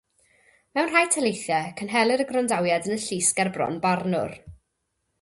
[0.77, 4.39] Mewn rhai taleithiau, cynhelir y gwrandawiad yn y llys gerbron barnwr.